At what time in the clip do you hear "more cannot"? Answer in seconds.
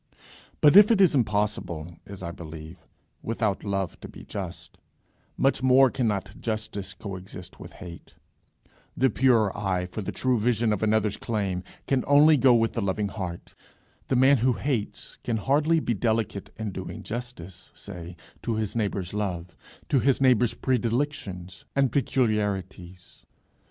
5.61-6.41